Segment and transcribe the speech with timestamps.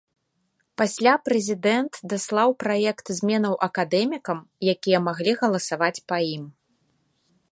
[0.81, 4.39] Пасля прэзідэнт даслаў праект зменаў акадэмікам,
[4.75, 6.43] якія маглі галасаваць па ім.